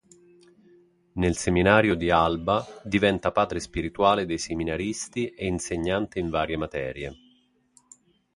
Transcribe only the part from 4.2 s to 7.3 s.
dei seminaristi e insegnante in varie materie.